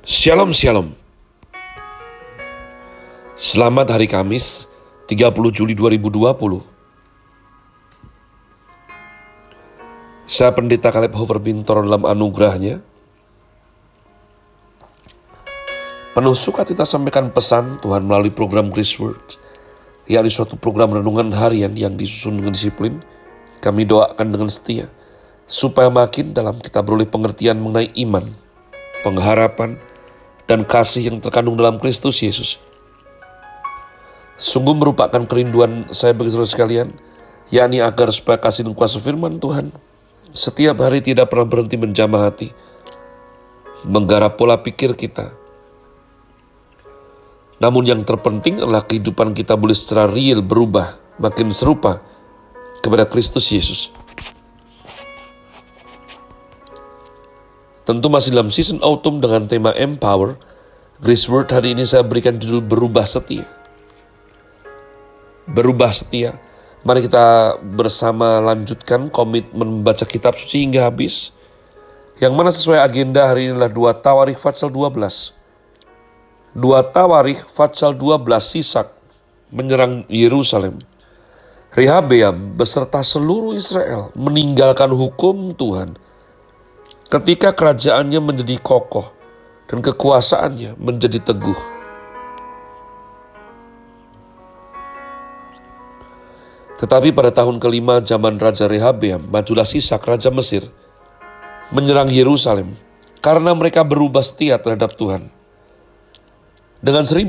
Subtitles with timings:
[0.00, 0.96] Shalom Shalom.
[3.36, 4.64] Selamat hari Kamis
[5.12, 6.64] 30 Juli 2020
[10.24, 12.80] Saya pendeta Kaleb Hover Bintor dalam anugerahnya.
[16.16, 19.36] Penuh sukacita sampaikan pesan Tuhan melalui program Grace Word.
[20.08, 23.04] Yakni suatu program renungan harian yang disusun dengan disiplin.
[23.60, 24.88] Kami doakan dengan setia
[25.44, 28.32] supaya makin dalam kita beroleh pengertian mengenai iman,
[29.04, 29.76] pengharapan,
[30.50, 32.58] dan kasih yang terkandung dalam Kristus Yesus.
[34.34, 36.88] Sungguh merupakan kerinduan saya bagi saudara sekalian,
[37.54, 39.70] yakni agar supaya kasih dan kuasa firman Tuhan
[40.34, 42.50] setiap hari tidak pernah berhenti menjamah hati,
[43.86, 45.38] menggarap pola pikir kita.
[47.62, 52.02] Namun yang terpenting adalah kehidupan kita boleh secara real berubah, makin serupa
[52.82, 53.92] kepada Kristus Yesus.
[57.90, 60.38] Tentu masih dalam season autumn dengan tema Empower,
[61.02, 63.42] Grace Word hari ini saya berikan judul Berubah Setia.
[65.50, 66.38] Berubah Setia.
[66.86, 71.34] Mari kita bersama lanjutkan komitmen membaca kitab suci hingga habis.
[72.22, 75.34] Yang mana sesuai agenda hari ini adalah 2 Tawarikh Fatsal 12.
[76.54, 78.94] 2 Tawarikh Fatsal 12 Sisak
[79.50, 80.78] menyerang Yerusalem.
[81.74, 85.98] Rehabeam beserta seluruh Israel meninggalkan hukum Tuhan
[87.10, 89.10] ketika kerajaannya menjadi kokoh
[89.66, 91.58] dan kekuasaannya menjadi teguh.
[96.78, 100.64] Tetapi pada tahun kelima zaman Raja Rehabeam, majulah Sisak Raja Mesir
[101.74, 102.78] menyerang Yerusalem
[103.20, 105.28] karena mereka berubah setia terhadap Tuhan.
[106.80, 107.28] Dengan 1.200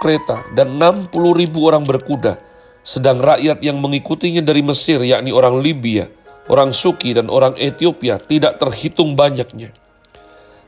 [0.00, 1.12] kereta dan 60.000
[1.60, 2.40] orang berkuda,
[2.80, 6.08] sedang rakyat yang mengikutinya dari Mesir yakni orang Libya,
[6.46, 9.74] orang Suki dan orang Ethiopia tidak terhitung banyaknya.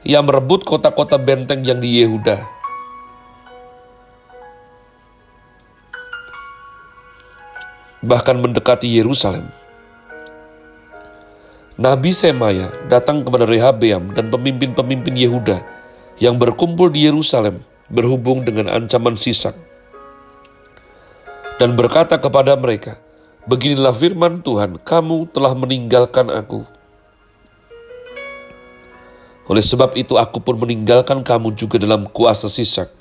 [0.06, 2.46] Ia merebut kota-kota benteng yang di Yehuda.
[7.98, 9.50] Bahkan mendekati Yerusalem.
[11.78, 15.62] Nabi Semaya datang kepada Rehabeam dan pemimpin-pemimpin Yehuda
[16.18, 19.54] yang berkumpul di Yerusalem berhubung dengan ancaman sisak.
[21.58, 23.02] Dan berkata kepada mereka,
[23.48, 26.68] Beginilah firman Tuhan, kamu telah meninggalkan aku.
[29.48, 32.92] Oleh sebab itu aku pun meninggalkan kamu juga dalam kuasa sisak.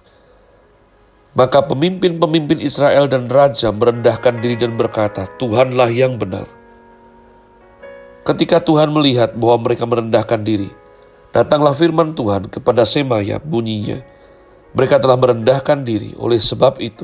[1.35, 6.47] Maka pemimpin-pemimpin Israel dan raja merendahkan diri dan berkata, Tuhanlah yang benar.
[8.23, 10.71] Ketika Tuhan melihat bahwa mereka merendahkan diri,
[11.35, 13.99] datanglah firman Tuhan kepada Semaya bunyinya,
[14.71, 17.03] mereka telah merendahkan diri, oleh sebab itu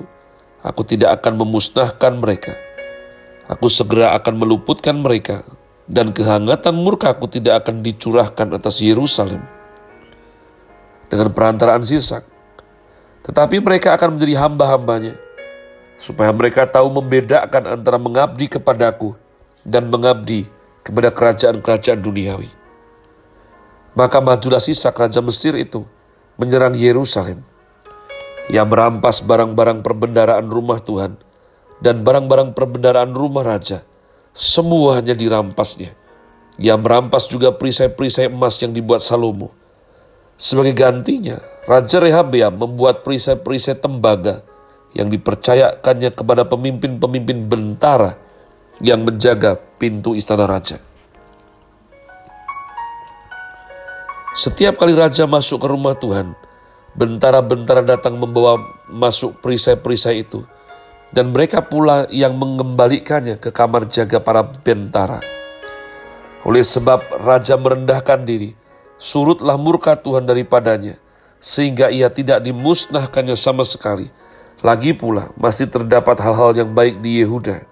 [0.63, 2.62] aku tidak akan memusnahkan mereka
[3.53, 5.45] Aku segera akan meluputkan mereka,
[5.85, 9.45] dan kehangatan murkaku tidak akan dicurahkan atas Yerusalem
[11.05, 12.25] dengan perantaraan Sisak.
[13.21, 15.13] Tetapi mereka akan menjadi hamba-hambanya,
[16.01, 19.13] supaya mereka tahu membedakan antara mengabdi kepadaku
[19.61, 20.49] dan mengabdi
[20.81, 22.49] kepada kerajaan-kerajaan duniawi.
[23.93, 25.85] Maka majulah Sisak Raja Mesir itu
[26.41, 27.45] menyerang Yerusalem.
[28.49, 31.15] Ia merampas barang-barang perbendaraan rumah Tuhan,
[31.83, 33.83] dan barang-barang perbendaraan rumah raja.
[34.31, 35.91] Semuanya dirampasnya.
[36.55, 39.51] Ia merampas juga perisai-perisai emas yang dibuat Salomo.
[40.39, 44.41] Sebagai gantinya, Raja Rehabeam membuat perisai-perisai tembaga
[44.95, 48.17] yang dipercayakannya kepada pemimpin-pemimpin bentara
[48.81, 50.81] yang menjaga pintu istana raja.
[54.33, 56.33] Setiap kali raja masuk ke rumah Tuhan,
[56.97, 58.57] bentara-bentara datang membawa
[58.89, 60.41] masuk perisai-perisai itu
[61.13, 65.21] dan mereka pula yang mengembalikannya ke kamar jaga para bentara.
[66.43, 68.57] Oleh sebab raja merendahkan diri,
[68.97, 70.97] surutlah murka Tuhan daripadanya,
[71.37, 74.09] sehingga ia tidak dimusnahkannya sama sekali.
[74.65, 77.63] Lagi pula masih terdapat hal-hal yang baik di Yehuda.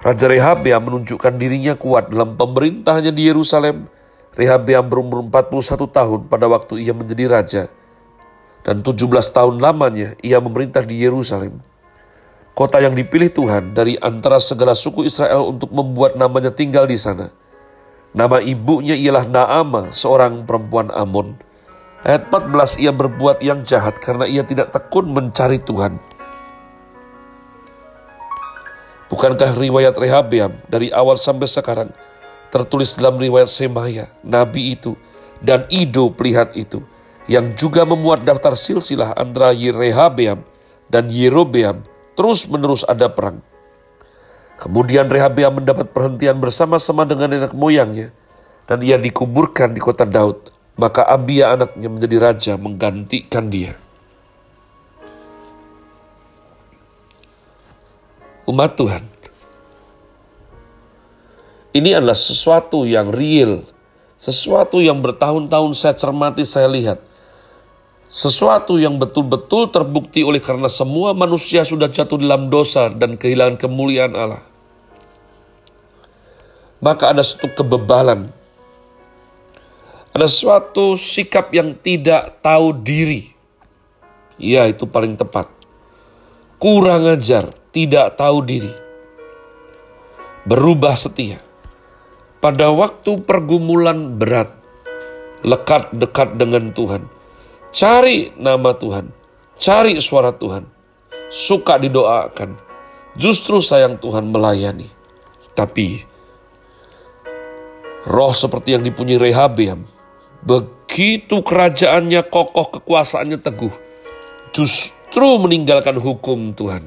[0.00, 3.84] Raja Rehabeam menunjukkan dirinya kuat dalam pemerintahnya di Yerusalem.
[4.32, 7.62] Rehabeam berumur 41 tahun pada waktu ia menjadi raja.
[8.64, 11.60] Dan 17 tahun lamanya ia memerintah di Yerusalem
[12.54, 17.30] kota yang dipilih Tuhan dari antara segala suku Israel untuk membuat namanya tinggal di sana.
[18.10, 21.38] Nama ibunya ialah Naama, seorang perempuan Amon.
[22.02, 26.00] Ayat 14, ia berbuat yang jahat karena ia tidak tekun mencari Tuhan.
[29.10, 31.90] Bukankah riwayat Rehabeam dari awal sampai sekarang
[32.50, 34.94] tertulis dalam riwayat Semaya, nabi itu,
[35.42, 36.82] dan Ido pelihat itu,
[37.26, 40.42] yang juga memuat daftar silsilah antara Rehabeam
[40.90, 41.86] dan Yerobeam
[42.20, 43.40] terus-menerus ada perang.
[44.60, 48.12] Kemudian Rehabeam mendapat perhentian bersama-sama dengan nenek moyangnya,
[48.68, 53.72] dan ia dikuburkan di kota Daud, maka Abia anaknya menjadi raja menggantikan dia.
[58.44, 59.08] Umat Tuhan,
[61.72, 63.64] ini adalah sesuatu yang real,
[64.20, 67.00] sesuatu yang bertahun-tahun saya cermati, saya lihat.
[68.10, 74.18] Sesuatu yang betul-betul terbukti oleh karena semua manusia sudah jatuh dalam dosa dan kehilangan kemuliaan
[74.18, 74.42] Allah.
[76.82, 78.26] Maka ada satu kebebalan.
[80.10, 83.30] Ada suatu sikap yang tidak tahu diri.
[84.42, 85.46] Ya, itu paling tepat.
[86.58, 88.74] Kurang ajar, tidak tahu diri.
[90.50, 91.38] Berubah setia
[92.42, 94.50] pada waktu pergumulan berat,
[95.46, 97.06] lekat dekat dengan Tuhan,
[97.70, 99.10] cari nama Tuhan,
[99.58, 100.66] cari suara Tuhan,
[101.30, 102.58] suka didoakan,
[103.14, 104.90] justru sayang Tuhan melayani.
[105.54, 106.02] Tapi
[108.06, 109.86] roh seperti yang dipunyai Rehabeam,
[110.42, 113.74] begitu kerajaannya kokoh, kekuasaannya teguh,
[114.54, 116.86] justru meninggalkan hukum Tuhan.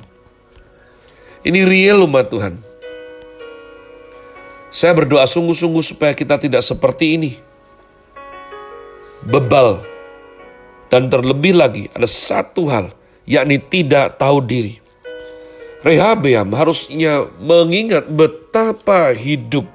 [1.43, 2.55] Ini real umat Tuhan.
[4.73, 7.31] Saya berdoa sungguh-sungguh supaya kita tidak seperti ini.
[9.21, 9.92] Bebal.
[10.93, 12.93] Dan terlebih lagi ada satu hal,
[13.25, 14.77] yakni tidak tahu diri.
[15.81, 19.65] Rehabeam harusnya mengingat betapa hidup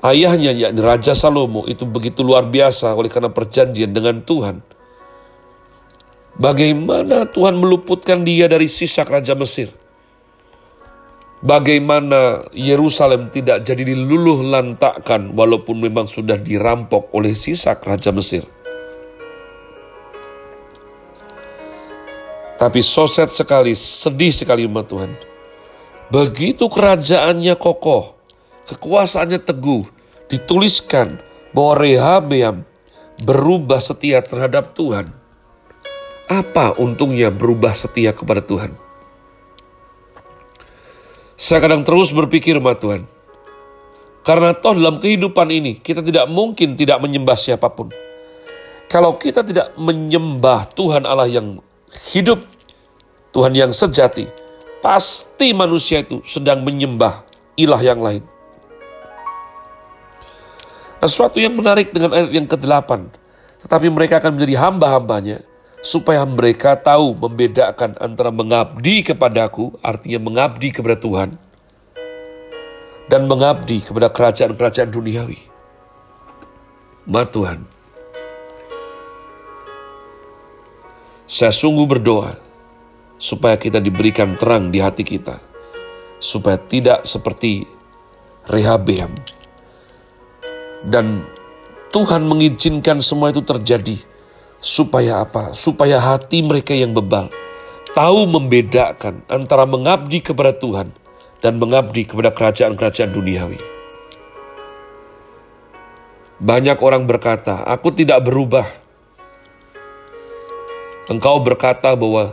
[0.00, 4.64] ayahnya yakni Raja Salomo itu begitu luar biasa oleh karena perjanjian dengan Tuhan.
[6.40, 9.68] Bagaimana Tuhan meluputkan dia dari sisak Raja Mesir
[11.44, 18.44] bagaimana Yerusalem tidak jadi diluluh lantakkan walaupun memang sudah dirampok oleh sisak Raja Mesir.
[22.60, 25.16] Tapi soset sekali, sedih sekali umat Tuhan.
[26.12, 28.12] Begitu kerajaannya kokoh,
[28.68, 29.88] kekuasaannya teguh,
[30.28, 31.24] dituliskan
[31.56, 32.68] bahwa Rehabeam
[33.24, 35.08] berubah setia terhadap Tuhan.
[36.28, 38.76] Apa untungnya berubah setia kepada Tuhan?
[41.40, 43.08] Saya kadang terus berpikir, Ma Tuhan,
[44.20, 47.88] karena toh dalam kehidupan ini kita tidak mungkin tidak menyembah siapa pun.
[48.92, 51.64] Kalau kita tidak menyembah Tuhan Allah yang
[52.14, 52.42] hidup,
[53.30, 54.26] Tuhan yang sejati,
[54.82, 57.22] pasti manusia itu sedang menyembah
[57.54, 58.22] ilah yang lain.
[61.00, 62.90] Nah, sesuatu yang menarik dengan ayat yang ke-8,
[63.64, 65.38] tetapi mereka akan menjadi hamba-hambanya
[65.80, 71.40] supaya mereka tahu membedakan antara mengabdi kepadaku, artinya mengabdi kepada Tuhan,
[73.08, 75.40] dan mengabdi kepada kerajaan-kerajaan duniawi.
[77.08, 77.64] Ma Tuhan,
[81.30, 82.34] saya sungguh berdoa
[83.22, 85.38] supaya kita diberikan terang di hati kita,
[86.18, 87.62] supaya tidak seperti
[88.50, 89.14] Rehabeam.
[90.82, 91.22] Dan
[91.94, 94.10] Tuhan mengizinkan semua itu terjadi
[94.60, 95.56] Supaya apa?
[95.56, 97.32] Supaya hati mereka yang bebal
[97.96, 100.92] tahu membedakan antara mengabdi kepada Tuhan
[101.40, 103.58] dan mengabdi kepada kerajaan-kerajaan duniawi.
[106.40, 108.79] Banyak orang berkata, "Aku tidak berubah."
[111.10, 112.32] Engkau berkata bahwa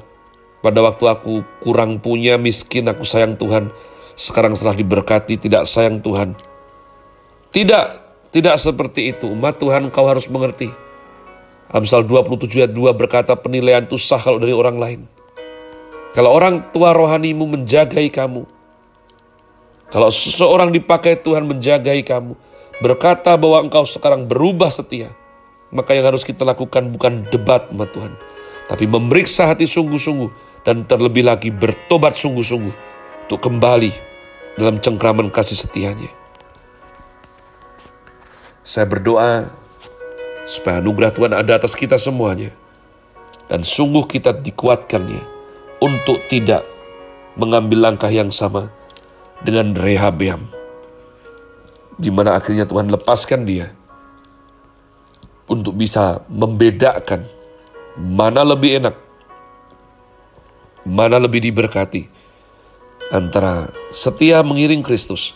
[0.61, 3.73] pada waktu aku kurang punya, miskin, aku sayang Tuhan.
[4.13, 6.37] Sekarang setelah diberkati, tidak sayang Tuhan.
[7.49, 7.85] Tidak,
[8.29, 9.33] tidak seperti itu.
[9.33, 10.69] Umat Tuhan, kau harus mengerti
[11.67, 15.01] Amsal 27 ayat 2 berkata penilaian itu sah kalau dari orang lain.
[16.15, 18.47] Kalau orang tua rohanimu menjagai kamu,
[19.91, 22.39] kalau seseorang dipakai Tuhan menjagai kamu,
[22.79, 25.11] berkata bahwa engkau sekarang berubah setia,
[25.75, 28.15] maka yang harus kita lakukan bukan debat sama Tuhan,
[28.67, 32.75] tapi memeriksa hati sungguh-sungguh dan terlebih lagi bertobat sungguh-sungguh
[33.27, 33.91] untuk kembali
[34.59, 36.11] dalam cengkraman kasih setianya.
[38.67, 39.47] Saya berdoa
[40.43, 42.51] supaya anugerah Tuhan ada atas kita semuanya.
[43.47, 45.23] Dan sungguh kita dikuatkannya
[45.79, 46.67] untuk tidak
[47.39, 48.75] mengambil langkah yang sama
[49.39, 50.51] dengan Rehabeam.
[51.95, 53.71] Di mana akhirnya Tuhan lepaskan dia
[55.47, 57.23] untuk bisa membedakan
[57.97, 58.95] mana lebih enak,
[60.85, 62.05] mana lebih diberkati
[63.09, 65.33] antara setia mengiring Kristus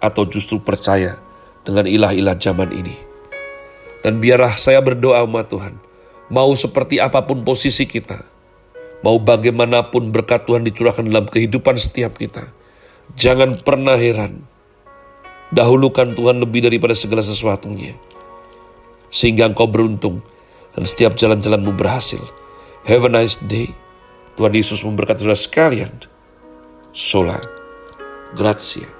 [0.00, 1.20] atau justru percaya
[1.68, 2.96] dengan ilah-ilah zaman ini.
[4.00, 5.74] Dan biarlah saya berdoa umat Tuhan.
[6.32, 8.24] Mau seperti apa pun posisi kita.
[9.04, 12.50] Mau bagaimanapun berkat Tuhan dicurahkan dalam kehidupan setiap kita.
[13.18, 14.46] Jangan pernah heran.
[15.50, 17.94] Dahulukan Tuhan lebih daripada segala sesuatunya.
[19.10, 20.22] Sehingga engkau beruntung
[20.76, 22.20] dan setiap jalan-jalanmu berhasil.
[22.86, 23.74] Have a nice day.
[24.36, 25.92] Tuhan Yesus memberkati saudara sekalian.
[26.92, 27.40] Sola.
[28.36, 28.95] Grazie.